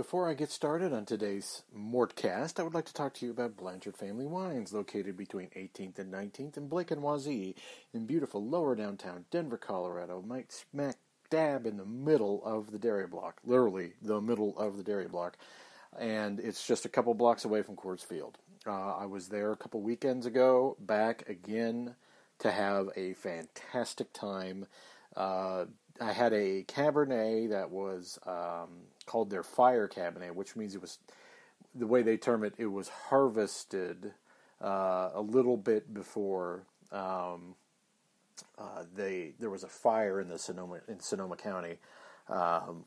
[0.00, 3.58] Before I get started on today's Mortcast, I would like to talk to you about
[3.58, 7.54] Blanchard Family Wines, located between 18th and 19th in Blake and Wazee,
[7.92, 10.96] in beautiful lower downtown Denver, Colorado, might smack
[11.28, 15.36] dab in the middle of the dairy block, literally the middle of the dairy block,
[15.98, 18.38] and it's just a couple blocks away from Coors Field.
[18.66, 21.94] Uh, I was there a couple weekends ago, back again
[22.38, 24.66] to have a fantastic time.
[25.14, 25.66] Uh,
[26.00, 30.98] I had a Cabernet that was um, called their Fire Cabernet, which means it was
[31.74, 32.54] the way they term it.
[32.58, 34.12] It was harvested
[34.62, 37.56] uh, a little bit before um,
[38.56, 41.78] uh, they there was a fire in the Sonoma in Sonoma County,
[42.28, 42.84] um,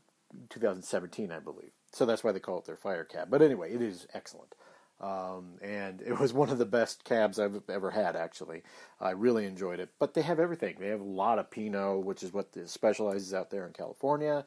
[0.50, 1.72] 2017, I believe.
[1.92, 3.28] So that's why they call it their Fire Cab.
[3.30, 4.56] But anyway, it is excellent.
[5.02, 8.16] Um, and it was one of the best cabs I've ever had.
[8.16, 8.64] Actually,
[9.02, 9.90] I really enjoyed it.
[10.00, 10.78] But they have everything.
[10.80, 14.46] They have a lot of Pinot, which is what specializes out there in California.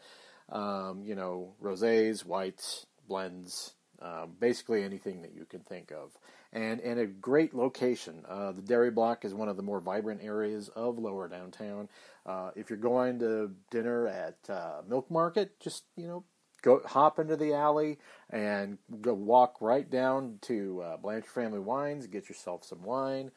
[0.48, 6.12] Um, you know, rosés, whites, blends, uh, basically anything that you can think of.
[6.52, 8.24] And and a great location.
[8.28, 11.88] Uh, the Dairy Block is one of the more vibrant areas of Lower Downtown.
[12.24, 16.24] Uh, if you're going to dinner at uh, Milk Market, just you know
[16.62, 17.98] go hop into the alley
[18.30, 23.30] and go walk right down to uh, Blanchard Family Wines, get yourself some wine,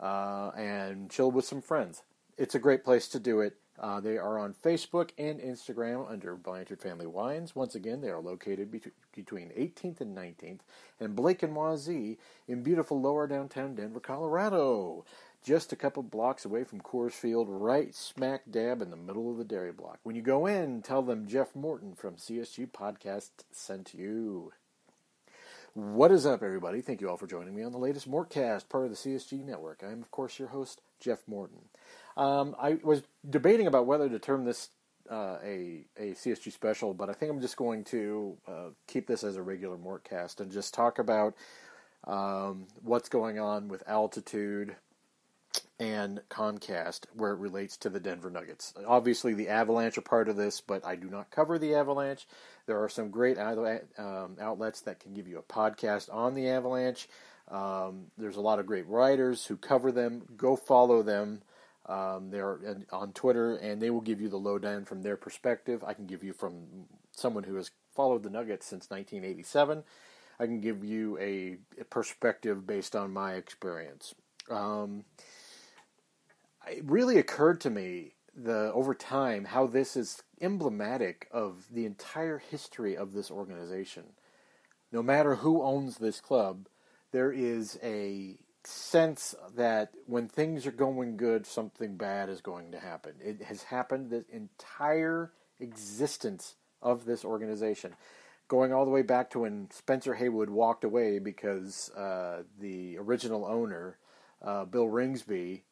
[0.00, 2.02] uh, and chill with some friends.
[2.36, 3.56] It's a great place to do it.
[3.78, 7.56] Uh, they are on Facebook and Instagram under Blanchard Family Wines.
[7.56, 8.80] Once again, they are located be-
[9.14, 10.60] between 18th and 19th
[11.00, 15.04] and Blake and Wazee in beautiful lower downtown Denver, Colorado
[15.44, 19.36] just a couple blocks away from Coors Field, right smack dab in the middle of
[19.36, 19.98] the dairy block.
[20.02, 24.52] When you go in, tell them Jeff Morton from CSG Podcast sent you.
[25.74, 26.80] What is up, everybody?
[26.80, 29.82] Thank you all for joining me on the latest Mortcast, part of the CSG network.
[29.86, 31.68] I am, of course, your host, Jeff Morton.
[32.16, 34.68] Um, I was debating about whether to term this
[35.10, 39.24] uh, a a CSG special, but I think I'm just going to uh, keep this
[39.24, 41.34] as a regular Mortcast and just talk about
[42.04, 44.76] um, what's going on with altitude,
[45.78, 48.74] and Comcast where it relates to the Denver Nuggets.
[48.86, 52.26] Obviously, the Avalanche are part of this, but I do not cover the Avalanche.
[52.66, 57.08] There are some great um, outlets that can give you a podcast on the Avalanche.
[57.48, 60.22] Um, there's a lot of great writers who cover them.
[60.36, 61.42] Go follow them.
[61.86, 62.58] Um, they're
[62.92, 65.84] on Twitter, and they will give you the lowdown from their perspective.
[65.84, 66.64] I can give you from
[67.12, 69.84] someone who has followed the Nuggets since 1987.
[70.38, 74.14] I can give you a, perspective based on my experience.
[74.50, 75.04] Um,
[76.68, 82.38] it really occurred to me the over time how this is emblematic of the entire
[82.38, 84.04] history of this organization.
[84.90, 86.66] No matter who owns this club,
[87.12, 92.80] there is a sense that when things are going good, something bad is going to
[92.80, 93.14] happen.
[93.20, 97.94] It has happened the entire existence of this organization,
[98.48, 103.44] going all the way back to when Spencer Haywood walked away because uh, the original
[103.44, 103.98] owner,
[104.42, 105.62] uh, Bill Ringsby,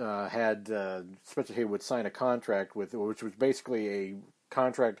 [0.00, 4.14] uh, had uh, Spencer Haywood sign a contract with, which was basically a
[4.50, 5.00] contract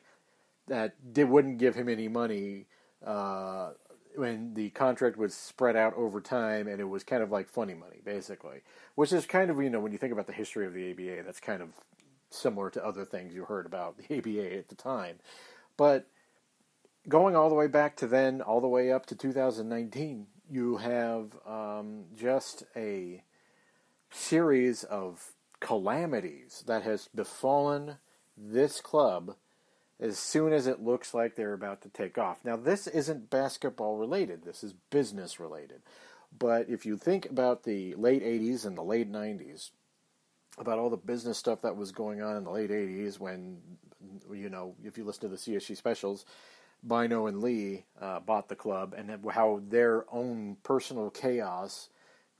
[0.68, 2.66] that did, wouldn't give him any money
[3.04, 3.70] uh,
[4.16, 7.74] when the contract was spread out over time, and it was kind of like funny
[7.74, 8.62] money, basically.
[8.94, 11.22] Which is kind of you know when you think about the history of the ABA,
[11.24, 11.70] that's kind of
[12.30, 15.18] similar to other things you heard about the ABA at the time,
[15.76, 16.08] but
[17.08, 21.36] going all the way back to then, all the way up to 2019, you have
[21.46, 23.22] um, just a
[24.10, 27.96] series of calamities that has befallen
[28.36, 29.36] this club
[29.98, 32.44] as soon as it looks like they're about to take off.
[32.44, 35.82] Now, this isn't basketball related, this is business related.
[36.38, 39.70] But if you think about the late 80s and the late 90s,
[40.58, 43.58] about all the business stuff that was going on in the late 80s when,
[44.32, 46.24] you know, if you listen to the CSG specials,
[46.86, 51.88] Bynoe and Lee uh, bought the club and how their own personal chaos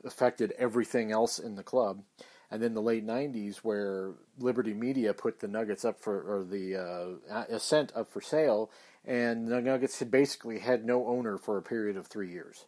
[0.04, 2.02] affected everything else in the club.
[2.50, 6.76] And then the late '90s, where Liberty Media put the Nuggets up for, or the
[6.76, 8.70] uh, Ascent up for sale,
[9.04, 12.66] and the Nuggets had basically had no owner for a period of three years.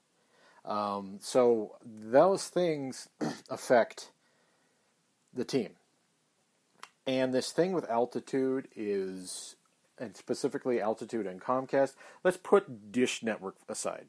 [0.64, 3.08] Um, so those things
[3.50, 4.10] affect
[5.32, 5.70] the team.
[7.06, 9.56] And this thing with altitude is,
[9.98, 14.08] and specifically altitude and Comcast, let's put Dish Network aside.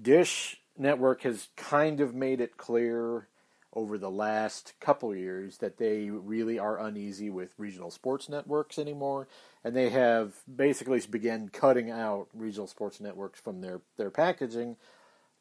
[0.00, 3.28] Dish network has kind of made it clear
[3.74, 9.26] over the last couple years that they really are uneasy with regional sports networks anymore,
[9.64, 14.76] and they have basically began cutting out regional sports networks from their, their packaging.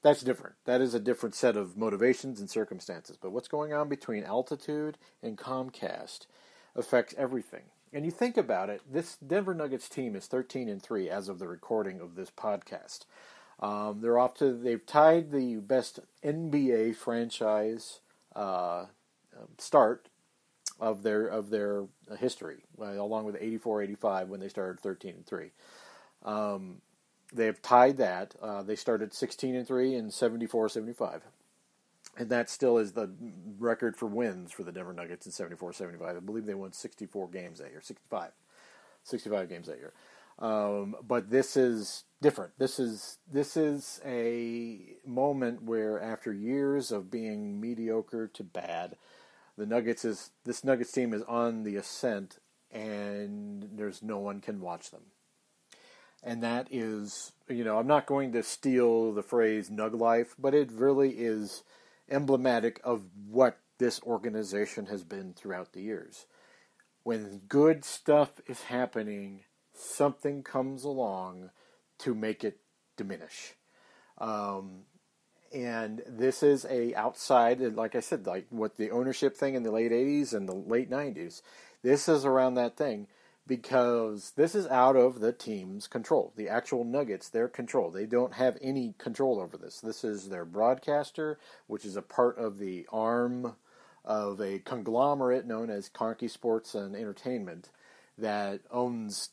[0.01, 0.55] That's different.
[0.65, 3.17] That is a different set of motivations and circumstances.
[3.21, 6.25] But what's going on between altitude and Comcast
[6.75, 7.63] affects everything.
[7.93, 11.39] And you think about it, this Denver Nuggets team is 13 and 3 as of
[11.39, 13.01] the recording of this podcast.
[13.59, 17.99] Um, they're off to they've tied the best NBA franchise
[18.35, 18.85] uh,
[19.57, 20.09] start
[20.79, 21.85] of their of their
[22.17, 25.51] history, along with 84-85 when they started 13 and 3.
[26.23, 26.81] Um,
[27.33, 28.35] they've tied that.
[28.41, 31.21] Uh, they started 16 and 3 and 74-75
[32.17, 33.09] and that still is the
[33.57, 36.17] record for wins for the Denver Nuggets in 74-75.
[36.17, 38.31] I believe they won 64 games that year, 65,
[39.03, 39.93] 65 games that year.
[40.39, 42.57] Um, but this is different.
[42.57, 48.95] This is this is a moment where, after years of being mediocre to bad,
[49.57, 52.37] the Nuggets is this Nuggets team is on the ascent,
[52.71, 55.03] and there's no one can watch them.
[56.23, 60.53] And that is, you know, I'm not going to steal the phrase "Nug Life," but
[60.53, 61.63] it really is
[62.09, 66.27] emblematic of what this organization has been throughout the years.
[67.03, 71.49] When good stuff is happening, something comes along
[72.01, 72.59] to make it
[72.97, 73.55] diminish.
[74.17, 74.83] Um,
[75.53, 79.71] and this is a outside, like I said, like what the ownership thing in the
[79.71, 81.41] late '80s and the late '90s.
[81.83, 83.07] This is around that thing
[83.47, 86.31] because this is out of the team's control.
[86.35, 87.89] The actual Nuggets, their control.
[87.89, 89.81] They don't have any control over this.
[89.81, 91.37] This is their broadcaster,
[91.67, 93.55] which is a part of the arm
[94.05, 97.69] of a conglomerate known as Kroenke Sports and Entertainment
[98.17, 99.29] that owns,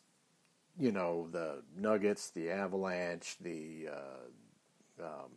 [0.79, 5.31] you know, the Nuggets, the Avalanche, the uh, um,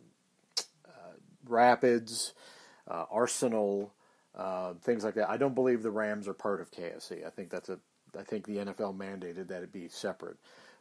[0.86, 1.14] uh,
[1.46, 2.32] Rapids,
[2.88, 3.92] uh, Arsenal,
[4.36, 5.28] uh, things like that.
[5.28, 7.26] I don't believe the Rams are part of KSE.
[7.26, 7.78] I think that's a
[8.18, 10.36] I think the NFL mandated that it be separate.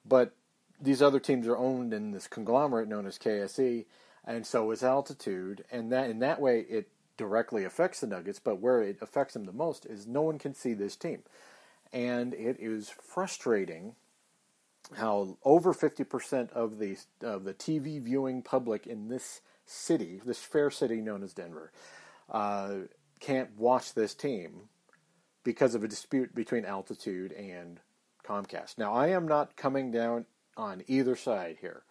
[0.05, 0.33] But
[0.81, 3.85] these other teams are owned in this conglomerate known as KSE,
[4.25, 8.39] and so is altitude, and that in that way it directly affects the Nuggets.
[8.39, 11.23] But where it affects them the most is no one can see this team,
[11.93, 13.95] and it is frustrating
[14.97, 20.39] how over fifty percent of the of the TV viewing public in this city, this
[20.39, 21.71] fair city known as Denver,
[22.29, 22.73] uh,
[23.19, 24.69] can't watch this team
[25.43, 27.79] because of a dispute between Altitude and
[28.25, 28.77] Comcast.
[28.77, 30.25] Now, I am not coming down
[30.57, 31.83] on either side here.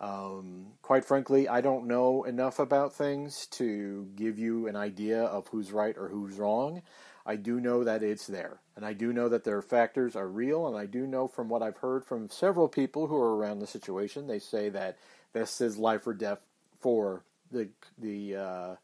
[0.00, 5.46] Um, quite frankly, I don't know enough about things to give you an idea of
[5.48, 6.82] who's right or who's wrong.
[7.24, 10.66] I do know that it's there, and I do know that their factors are real,
[10.66, 13.66] and I do know from what I've heard from several people who are around the
[13.66, 14.98] situation, they say that
[15.32, 16.40] this is life or death
[16.80, 18.74] for the the uh,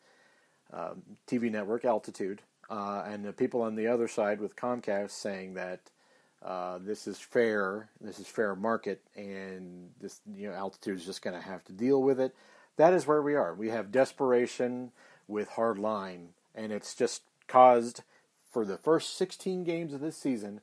[0.73, 0.95] uh,
[1.27, 5.81] TV network Altitude, uh, and the people on the other side with Comcast saying that
[6.43, 11.23] uh, this is fair, this is fair market, and this you know altitude is just
[11.23, 12.35] going to have to deal with it.
[12.77, 13.55] That is where we are.
[13.55, 14.93] We have desperation
[15.27, 18.03] with hard line, and it's just caused
[18.51, 20.61] for the first 16 games of this season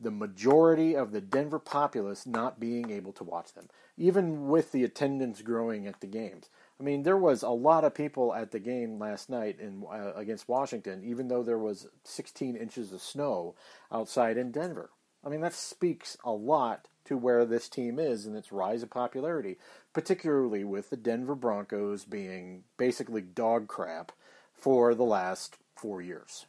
[0.00, 4.84] the majority of the Denver populace not being able to watch them, even with the
[4.84, 6.48] attendance growing at the games.
[6.80, 10.12] I mean, there was a lot of people at the game last night in uh,
[10.16, 13.54] against Washington, even though there was 16 inches of snow
[13.92, 14.90] outside in Denver.
[15.24, 18.90] I mean, that speaks a lot to where this team is and its rise of
[18.90, 19.58] popularity,
[19.92, 24.10] particularly with the Denver Broncos being basically dog crap
[24.52, 26.46] for the last four years.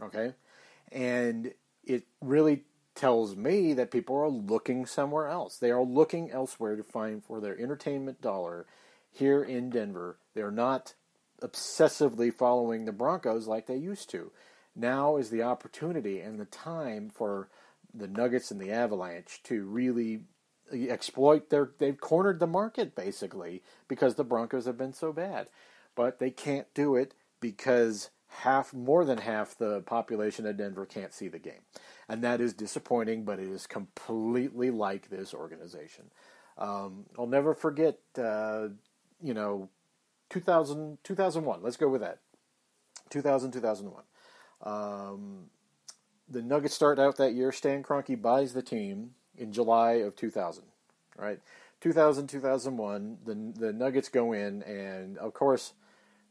[0.00, 0.34] Okay?
[0.92, 1.52] And
[1.84, 2.64] it really
[2.94, 5.56] tells me that people are looking somewhere else.
[5.58, 8.66] They are looking elsewhere to find for their entertainment dollar
[9.10, 10.18] here in Denver.
[10.34, 10.94] They're not
[11.42, 14.30] obsessively following the Broncos like they used to.
[14.76, 17.48] Now is the opportunity and the time for
[17.92, 20.22] the Nuggets and the Avalanche to really
[20.72, 25.48] exploit their they've cornered the market basically because the Broncos have been so bad.
[25.94, 28.10] But they can't do it because
[28.42, 31.62] half more than half the population of Denver can't see the game.
[32.08, 36.10] And that is disappointing, but it is completely like this organization.
[36.58, 38.68] Um, I'll never forget uh,
[39.24, 39.70] you know,
[40.30, 41.62] 2000, 2001.
[41.62, 42.18] Let's go with that.
[43.10, 44.02] 2000, 2001.
[44.62, 45.46] Um,
[46.28, 47.52] the Nuggets start out that year.
[47.52, 50.64] Stan Kroenke buys the team in July of 2000.
[51.16, 51.38] Right,
[51.80, 53.18] 2000, 2001.
[53.24, 55.74] The the Nuggets go in, and of course,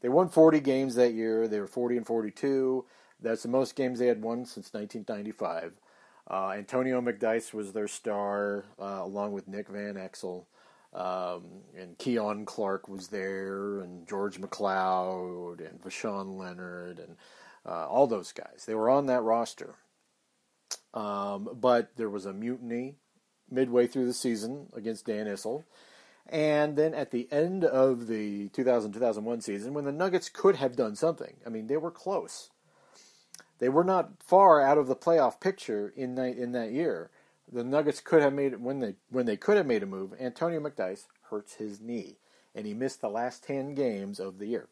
[0.04, 1.48] they won 40 games that year.
[1.48, 2.84] They were 40 and 42.
[3.22, 5.80] That's the most games they had won since 1995.
[6.30, 10.44] Uh, Antonio McDyess was their star, uh, along with Nick Van Exel.
[10.92, 17.16] Um, and Keon Clark was there, and George McCloud, and Voshon Lenard, and
[17.64, 18.64] uh, all those guys.
[18.66, 19.76] They were on that roster.
[20.92, 22.96] Um, but there was a mutiny
[23.50, 25.64] midway through the season against Dan Issel.
[26.28, 30.76] And then at the end of the 2000 2001 season, when the Nuggets could have
[30.76, 32.50] done something, I mean, they were close.
[33.58, 37.10] They were not far out of the playoff picture in that, in that year.
[37.52, 40.14] The Nuggets could have made when they when they could have made a move.
[40.18, 42.16] Antonio McDyess hurts his knee,
[42.54, 44.68] and he missed the last ten games of the year.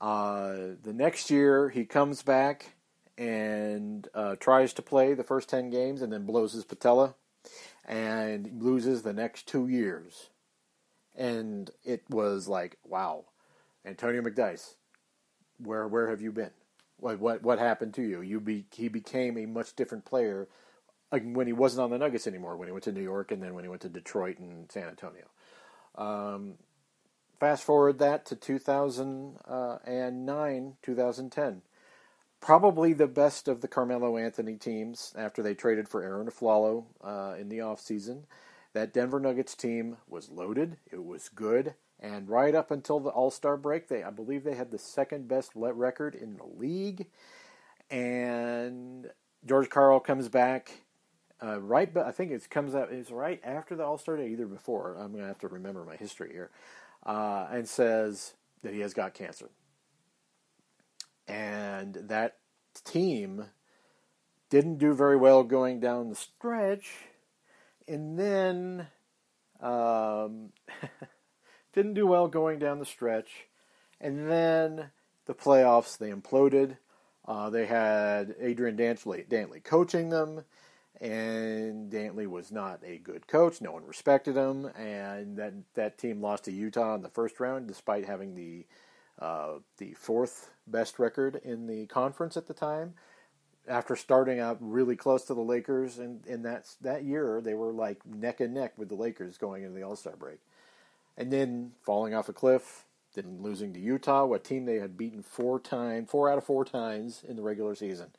[0.00, 2.74] Uh, the next year, he comes back
[3.16, 7.14] and uh, tries to play the first 10 games and then blows his patella
[7.84, 10.30] and loses the next two years.
[11.14, 13.26] And it was like, wow,
[13.84, 14.74] Antonio McDyess,
[15.58, 16.50] where where have you been?
[16.98, 18.20] What what what happened to you?
[18.20, 20.48] You be he became a much different player
[21.10, 22.56] when he wasn't on the Nuggets anymore.
[22.56, 24.88] When he went to New York and then when he went to Detroit and San
[24.88, 25.26] Antonio.
[25.96, 26.54] Um,
[27.38, 31.62] fast forward that to 2009, 2010
[32.44, 37.34] probably the best of the Carmelo Anthony teams after they traded for Arron Afflalo uh,
[37.40, 38.24] in the offseason.
[38.74, 40.76] That Denver Nuggets team was loaded.
[40.92, 41.74] It was good.
[41.98, 45.26] And right up until the All Star break, they I believe they had the second
[45.28, 47.06] best record in the league.
[47.90, 49.10] And
[49.46, 50.82] George Karl comes back
[51.42, 54.28] uh, right, but I think it comes out is right after the All Star day,
[54.28, 54.96] either before.
[54.98, 56.50] I'm to have to remember my history here,
[57.06, 59.50] uh, and says that he has got cancer
[61.26, 62.36] and that
[62.84, 63.46] team
[64.50, 66.96] didn't do very well going down the stretch,
[67.86, 68.86] and then
[69.60, 70.50] um,
[71.72, 73.46] didn't do well going down the stretch,
[74.00, 74.90] and then
[75.26, 76.76] the playoffs they imploded.
[77.26, 80.44] Uh, they had Adrian Dantley, Dantley coaching them,
[81.00, 83.60] and Dantley was not a good coach.
[83.60, 87.66] No one respected him, and that that team lost to Utah in the first round,
[87.66, 88.66] despite having the
[89.18, 92.94] uh, the fourth best record in the conference at the time.
[93.66, 97.72] After starting out really close to the Lakers, and in that that year they were
[97.72, 100.38] like neck and neck with the Lakers going into the All Star break,
[101.16, 105.22] and then falling off a cliff, then losing to Utah, a team they had beaten
[105.22, 108.10] four times, four out of four times in the regular season,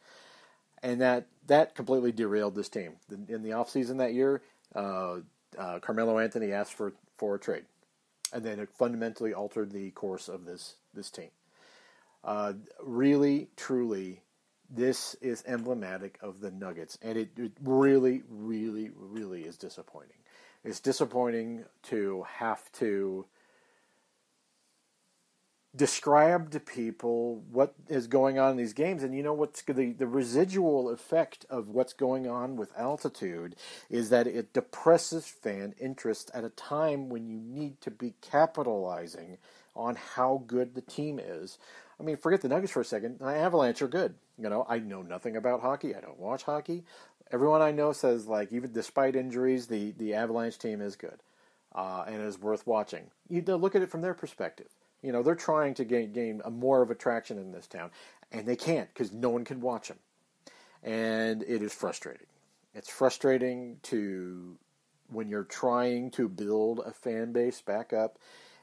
[0.81, 2.93] and that that completely derailed this team.
[3.27, 4.41] In the offseason that year,
[4.73, 5.17] uh,
[5.59, 7.65] uh, Carmelo Anthony asked for for a trade
[8.35, 11.29] and then it fundamentally altered the course of this this team.
[12.23, 14.21] Uh, really, truly,
[14.69, 20.17] this is emblematic of the Nuggets, and it, it really, really, really is disappointing.
[20.63, 23.25] It's disappointing to have to
[25.75, 29.03] describe to people what is going on in these games.
[29.03, 33.55] And you know what's the, the residual effect of what's going on with altitude
[33.89, 39.37] is that it depresses fan interest at a time when you need to be capitalizing
[39.75, 41.57] on how good the team is.
[41.99, 43.19] I mean forget the nuggets for a second.
[43.19, 46.83] The avalanche are good you know i know nothing about hockey i don't watch hockey
[47.31, 51.19] everyone i know says like even despite injuries the, the avalanche team is good
[51.73, 54.67] uh, and is worth watching you look at it from their perspective
[55.05, 57.91] you know, they're trying to gain, gain a more of attraction in this town,
[58.31, 59.99] and they can't because no one can watch them.
[60.81, 62.25] And it is frustrating.
[62.73, 64.57] It's frustrating to
[65.11, 68.17] when you're trying to build a fan base back up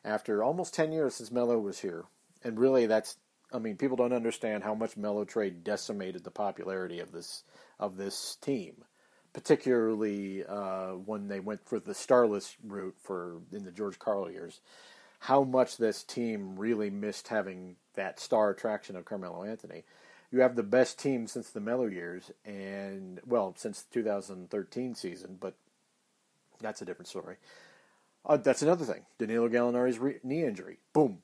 [0.05, 2.07] after almost 10 years since Melo was here.
[2.43, 3.19] And really that's
[3.53, 7.45] I mean, people don't understand how much Melo trade decimated the popularity of this
[7.79, 8.85] of this team,
[9.33, 14.61] particularly uh, when they went for the starless route for in the George Karl years
[15.23, 19.85] how much this team really missed having that star attraction of Carmelo Anthony.
[20.33, 25.37] You have the best team since the Melo years, and well, since the 2013 season,
[25.39, 25.55] but
[26.61, 27.37] that's a different story.
[28.27, 29.03] Uh, that's another thing.
[29.19, 31.19] Danilo Gallinari's re- knee injury, boom,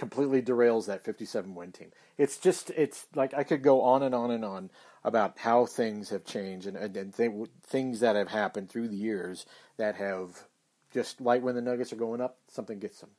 [0.00, 1.92] completely derails that 57 win team.
[2.16, 4.70] It's just, it's like I could go on and on and on
[5.04, 8.96] about how things have changed and, and, and th- things that have happened through the
[8.96, 9.44] years
[9.76, 10.46] that have
[10.90, 13.10] just like when the Nuggets are going up, something gets them.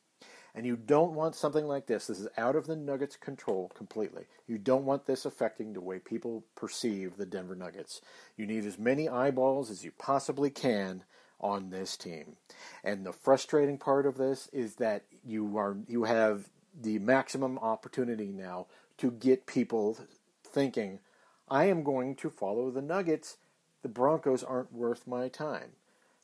[0.56, 2.08] And you don't want something like this.
[2.08, 4.26] This is out of the Nuggets' control completely.
[4.48, 8.02] You don't want this affecting the way people perceive the Denver Nuggets.
[8.36, 11.04] You need as many eyeballs as you possibly can
[11.40, 12.38] on this team.
[12.84, 16.50] And the frustrating part of this is that you are you have
[16.82, 19.98] the maximum opportunity now to get people
[20.44, 21.00] thinking,
[21.50, 23.38] I am going to follow the Nuggets.
[23.82, 25.72] The Broncos aren't worth my time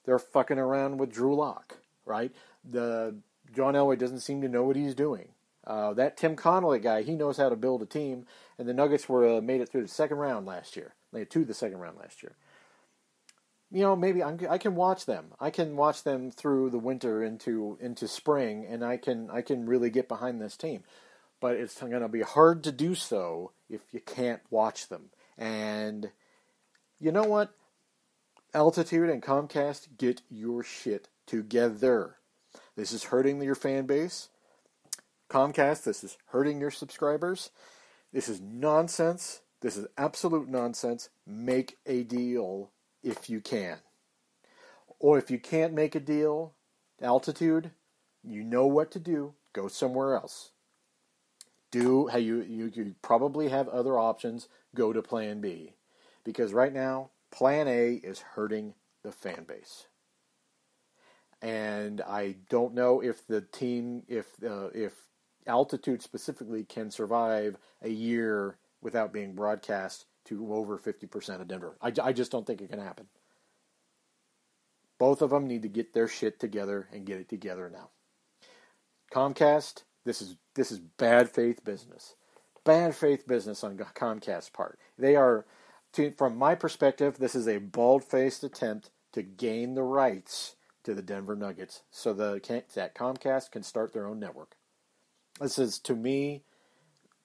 [0.08, 2.32] they're fucking around with Drew Lock, right?
[2.68, 3.18] The
[3.54, 5.28] John Elway doesn't seem to know what he's doing.
[5.66, 8.26] Uh, that Tim Connolly guy, he knows how to build a team,
[8.58, 10.94] and the Nuggets were uh, made it through the second round last year.
[11.12, 12.38] They had to the second round last year.
[13.70, 15.34] You know, maybe I'm, i can watch them.
[15.40, 19.66] I can watch them through the winter into into spring, and I can I can
[19.66, 20.84] really get behind this team.
[21.40, 25.10] But it's going to be hard to do so if you can't watch them.
[25.38, 26.10] And
[27.00, 27.52] you know what?
[28.54, 32.16] Altitude and Comcast, get your shit together.
[32.76, 34.30] This is hurting your fan base.
[35.30, 37.52] Comcast, this is hurting your subscribers.
[38.14, 39.42] This is nonsense.
[39.62, 41.10] This is absolute nonsense.
[41.26, 42.72] Make a deal
[43.04, 43.80] if you can.
[45.00, 46.54] Or if you can't make a deal,
[47.01, 47.72] altitude,
[48.24, 49.34] you know what to do.
[49.54, 50.51] Go somewhere else.
[51.70, 54.48] Do how you, you you probably have other options.
[54.74, 55.74] Go to Plan B,
[56.24, 58.74] because right now Plan A is hurting
[59.04, 59.88] the fan base.
[61.42, 64.94] And I don't know if the team, if uh, if
[65.46, 71.77] altitude specifically can survive a year without being broadcast to over 50% of Denver.
[71.81, 73.07] I, I just don't think it can happen.
[75.00, 77.89] Both of them need to get their shit together and get it together now.
[79.13, 82.15] Comcast, this is this is bad faith business.
[82.63, 84.79] Bad faith business on Comcast's part.
[84.98, 85.46] They are,
[85.93, 91.01] to, from my perspective, this is a bald-faced attempt to gain the rights to the
[91.01, 92.41] Denver Nuggets so the,
[92.75, 94.55] that Comcast can start their own network.
[95.39, 96.43] This is, to me,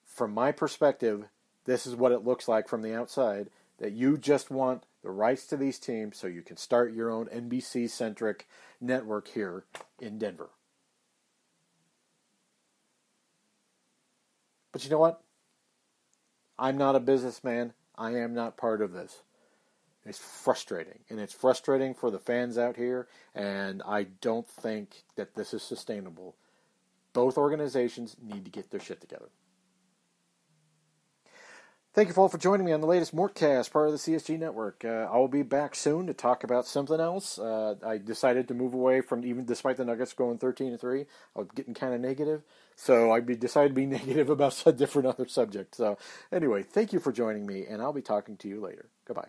[0.04, 1.25] from my perspective,
[1.64, 5.47] this is what it looks like from the outside that you just want the rights
[5.47, 8.47] to these teams so you can start your own NBC centric
[8.81, 9.64] network here
[10.00, 10.50] in Denver.
[14.73, 15.21] But you know what?
[16.59, 17.73] I'm not a businessman.
[17.99, 19.23] I am not part of this.
[20.04, 21.00] It's frustrating.
[21.11, 23.09] And it's frustrating for the fans out here.
[23.35, 26.37] And I don't think that this is sustainable.
[27.12, 29.28] Both organizations need to get their shit together.
[31.95, 34.83] Thank you all for joining me on the latest Mortcast, part of the CSG network.
[34.83, 37.39] Uh, I will be back soon to talk about something else.
[37.39, 41.05] Uh, I decided to move away from even despite the Nuggets going thirteen to three.
[41.37, 42.45] I was getting kind of negative,
[42.77, 45.75] so I decided to be negative about a different other subject.
[45.75, 45.99] So
[46.33, 48.89] anyway, thank you for joining me, and I'll be talking to you later.
[49.05, 49.29] Goodbye.